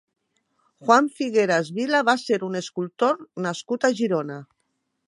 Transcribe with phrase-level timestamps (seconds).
[0.87, 4.43] Juan Figueras Vila va ser un escultor nascut a Girona.